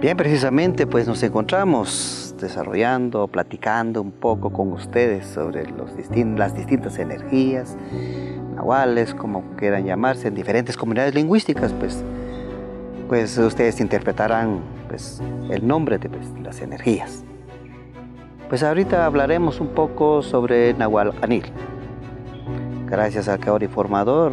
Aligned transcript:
Bien, 0.00 0.16
precisamente 0.16 0.86
pues 0.86 1.08
nos 1.08 1.20
encontramos 1.24 2.32
desarrollando, 2.40 3.26
platicando 3.26 4.00
un 4.00 4.12
poco 4.12 4.50
con 4.50 4.72
ustedes 4.72 5.26
sobre 5.26 5.68
los 5.72 5.90
las 6.36 6.54
distintas 6.54 7.00
energías, 7.00 7.76
nahuales, 8.54 9.12
como 9.12 9.42
quieran 9.56 9.86
llamarse, 9.86 10.28
en 10.28 10.36
diferentes 10.36 10.76
comunidades 10.76 11.16
lingüísticas, 11.16 11.72
pues, 11.72 12.00
pues 13.08 13.36
ustedes 13.38 13.80
interpretarán 13.80 14.60
pues, 14.86 15.20
el 15.50 15.66
nombre 15.66 15.98
de 15.98 16.08
pues, 16.08 16.28
las 16.44 16.60
energías. 16.60 17.24
Pues 18.48 18.62
ahorita 18.62 19.04
hablaremos 19.04 19.58
un 19.58 19.68
poco 19.68 20.22
sobre 20.22 20.74
Nahual 20.74 21.12
Anil. 21.22 21.44
Gracias 22.86 23.26
al 23.26 23.40
Kaori 23.40 23.66
Formador, 23.66 24.32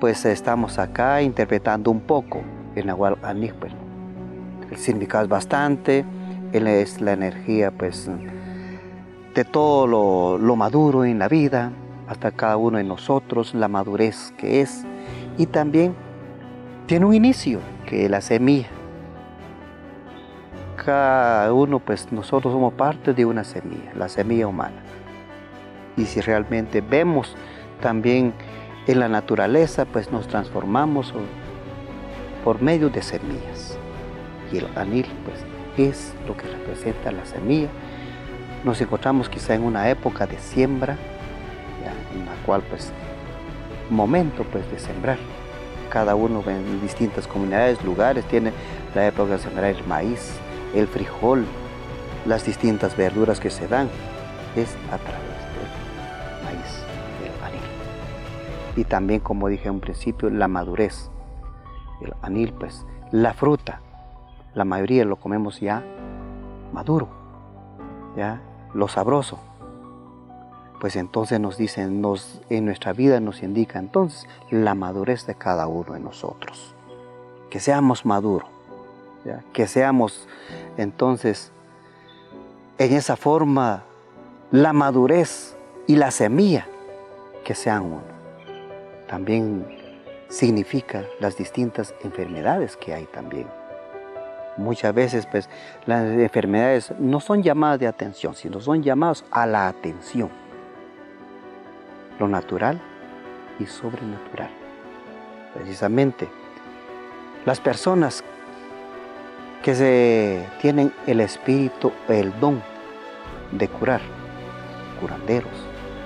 pues 0.00 0.24
estamos 0.24 0.78
acá 0.78 1.20
interpretando 1.20 1.90
un 1.90 2.00
poco 2.00 2.40
el 2.74 2.86
Nahual 2.86 3.18
Anil. 3.22 3.52
Pues, 3.60 3.74
el 4.70 4.76
significado 4.76 5.24
es 5.24 5.30
bastante, 5.30 6.04
él 6.52 6.66
es 6.66 7.00
la 7.00 7.12
energía 7.12 7.70
pues 7.70 8.10
de 9.34 9.44
todo 9.44 9.86
lo, 9.86 10.38
lo 10.38 10.56
maduro 10.56 11.04
en 11.04 11.18
la 11.18 11.28
vida, 11.28 11.72
hasta 12.08 12.30
cada 12.32 12.56
uno 12.56 12.78
de 12.78 12.84
nosotros, 12.84 13.54
la 13.54 13.68
madurez 13.68 14.32
que 14.36 14.60
es, 14.60 14.84
y 15.38 15.46
también 15.46 15.94
tiene 16.86 17.06
un 17.06 17.14
inicio, 17.14 17.60
que 17.86 18.04
es 18.04 18.10
la 18.10 18.20
semilla 18.20 18.68
cada 20.84 21.52
uno, 21.52 21.78
pues 21.78 22.10
nosotros 22.10 22.52
somos 22.52 22.74
parte 22.74 23.12
de 23.12 23.24
una 23.24 23.44
semilla, 23.44 23.92
la 23.94 24.08
semilla 24.08 24.46
humana. 24.46 24.82
Y 25.96 26.04
si 26.04 26.20
realmente 26.20 26.80
vemos 26.80 27.36
también 27.80 28.32
en 28.86 29.00
la 29.00 29.08
naturaleza, 29.08 29.84
pues 29.84 30.10
nos 30.10 30.26
transformamos 30.28 31.12
por 32.44 32.62
medio 32.62 32.88
de 32.88 33.02
semillas. 33.02 33.78
Y 34.52 34.58
el 34.58 34.68
anil, 34.76 35.06
pues 35.24 35.44
es 35.76 36.14
lo 36.26 36.36
que 36.36 36.46
representa 36.46 37.12
la 37.12 37.24
semilla. 37.24 37.68
Nos 38.64 38.80
encontramos 38.80 39.28
quizá 39.28 39.54
en 39.54 39.62
una 39.62 39.88
época 39.88 40.26
de 40.26 40.38
siembra, 40.38 40.96
en 42.14 42.26
la 42.26 42.34
cual 42.44 42.62
pues 42.68 42.92
momento 43.88 44.44
pues 44.44 44.70
de 44.70 44.78
sembrar. 44.78 45.18
Cada 45.90 46.14
uno 46.14 46.42
en 46.46 46.80
distintas 46.80 47.26
comunidades, 47.26 47.82
lugares, 47.82 48.24
tiene 48.26 48.52
la 48.94 49.06
época 49.06 49.32
de 49.32 49.38
sembrar 49.38 49.70
el 49.70 49.84
maíz, 49.86 50.32
el 50.74 50.86
frijol, 50.86 51.44
las 52.26 52.44
distintas 52.44 52.96
verduras 52.96 53.40
que 53.40 53.50
se 53.50 53.66
dan, 53.66 53.88
es 54.54 54.76
a 54.92 54.98
través 54.98 55.40
del 55.56 56.44
maíz, 56.44 56.84
del 57.20 57.44
anil. 57.44 57.60
Y 58.76 58.84
también, 58.84 59.20
como 59.20 59.48
dije 59.48 59.68
en 59.68 59.74
un 59.74 59.80
principio, 59.80 60.30
la 60.30 60.46
madurez. 60.46 61.10
El 62.00 62.14
anil, 62.22 62.52
pues, 62.52 62.86
la 63.10 63.34
fruta, 63.34 63.80
la 64.54 64.64
mayoría 64.64 65.04
lo 65.04 65.16
comemos 65.16 65.60
ya 65.60 65.84
maduro, 66.72 67.08
ya 68.16 68.40
lo 68.74 68.88
sabroso. 68.88 69.38
Pues 70.80 70.96
entonces 70.96 71.38
nos 71.38 71.56
dicen, 71.56 72.00
nos, 72.00 72.40
en 72.48 72.64
nuestra 72.64 72.92
vida 72.92 73.20
nos 73.20 73.42
indica 73.42 73.78
entonces 73.78 74.26
la 74.50 74.74
madurez 74.74 75.26
de 75.26 75.34
cada 75.34 75.66
uno 75.66 75.92
de 75.92 76.00
nosotros. 76.00 76.74
Que 77.50 77.60
seamos 77.60 78.06
maduros 78.06 78.48
que 79.52 79.66
seamos 79.66 80.26
entonces 80.76 81.52
en 82.78 82.92
esa 82.94 83.16
forma 83.16 83.84
la 84.50 84.72
madurez 84.72 85.56
y 85.86 85.96
la 85.96 86.10
semilla 86.10 86.66
que 87.44 87.54
sean 87.54 87.84
uno. 87.84 88.20
También 89.08 89.66
significa 90.28 91.04
las 91.18 91.36
distintas 91.36 91.94
enfermedades 92.02 92.76
que 92.76 92.94
hay 92.94 93.06
también. 93.06 93.59
Muchas 94.56 94.94
veces 94.94 95.26
pues 95.26 95.48
las 95.86 96.04
enfermedades 96.04 96.92
no 96.98 97.20
son 97.20 97.42
llamadas 97.42 97.80
de 97.80 97.86
atención, 97.86 98.34
sino 98.34 98.60
son 98.60 98.82
llamadas 98.82 99.24
a 99.30 99.46
la 99.46 99.68
atención. 99.68 100.30
Lo 102.18 102.28
natural 102.28 102.80
y 103.58 103.66
sobrenatural. 103.66 104.50
Precisamente 105.54 106.28
las 107.46 107.58
personas 107.58 108.22
que 109.62 109.74
se 109.74 110.46
tienen 110.60 110.92
el 111.06 111.20
espíritu, 111.20 111.92
el 112.08 112.38
don 112.38 112.62
de 113.52 113.68
curar. 113.68 114.00
Curanderos, 115.00 115.52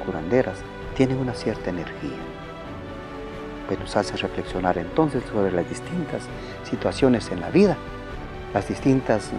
curanderas, 0.05 0.59
tienen 0.97 1.19
una 1.19 1.35
cierta 1.35 1.71
energía. 1.71 2.17
Pues 3.67 3.79
nos 3.81 3.97
hace 3.97 4.17
reflexionar 4.17 4.79
entonces 4.79 5.23
sobre 5.33 5.51
las 5.51 5.69
distintas 5.69 6.23
situaciones 6.63 7.31
en 7.31 7.41
la 7.41 7.51
vida, 7.51 7.77
las 8.55 8.69
distintas 8.69 9.31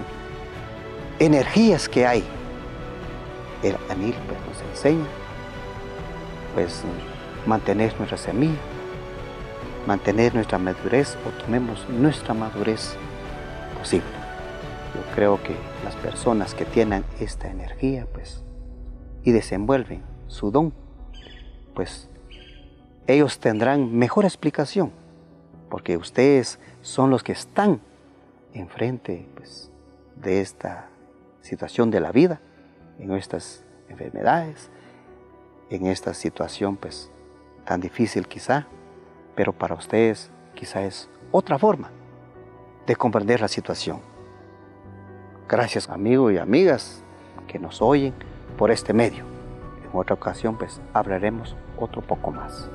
energías 1.17 1.89
que 1.89 2.05
hay. 2.05 2.23
El 3.63 3.75
anil 3.89 4.13
pues, 4.27 4.39
nos 4.47 4.71
enseña 4.71 5.05
pues 6.53 6.83
mantener 7.45 7.95
nuestra 7.97 8.17
semilla, 8.17 8.59
mantener 9.87 10.35
nuestra 10.35 10.57
madurez 10.57 11.17
o 11.25 11.29
tomemos 11.41 11.87
nuestra 11.89 12.33
madurez 12.33 12.95
yo 13.91 15.01
creo 15.13 15.41
que 15.43 15.55
las 15.83 15.95
personas 15.95 16.55
que 16.55 16.65
tienen 16.65 17.03
esta 17.19 17.49
energía, 17.49 18.07
pues, 18.11 18.43
y 19.23 19.31
desenvuelven 19.31 20.01
su 20.27 20.49
don, 20.49 20.73
pues, 21.75 22.09
ellos 23.05 23.39
tendrán 23.39 23.95
mejor 23.95 24.25
explicación, 24.25 24.91
porque 25.69 25.97
ustedes 25.97 26.59
son 26.81 27.11
los 27.11 27.21
que 27.21 27.33
están 27.33 27.79
enfrente, 28.59 29.27
pues, 29.35 29.71
de 30.15 30.41
esta 30.41 30.89
situación 31.41 31.91
de 31.91 31.99
la 31.99 32.11
vida, 32.11 32.41
en 32.99 33.11
estas 33.11 33.63
enfermedades, 33.89 34.69
en 35.69 35.87
esta 35.87 36.13
situación, 36.13 36.77
pues, 36.77 37.11
tan 37.65 37.81
difícil 37.81 38.27
quizá, 38.27 38.67
pero 39.35 39.53
para 39.53 39.75
ustedes 39.75 40.31
quizá 40.53 40.83
es 40.83 41.09
otra 41.31 41.59
forma 41.59 41.91
de 42.87 42.95
comprender 42.95 43.41
la 43.41 43.47
situación. 43.47 43.99
Gracias 45.49 45.89
amigos 45.89 46.33
y 46.33 46.37
amigas 46.37 47.03
que 47.47 47.59
nos 47.59 47.81
oyen 47.81 48.13
por 48.57 48.71
este 48.71 48.93
medio. 48.93 49.25
En 49.83 49.89
otra 49.93 50.15
ocasión 50.15 50.57
pues 50.57 50.79
hablaremos 50.93 51.55
otro 51.77 52.01
poco 52.01 52.31
más. 52.31 52.69